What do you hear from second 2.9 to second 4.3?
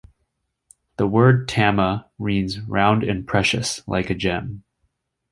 and precious", like a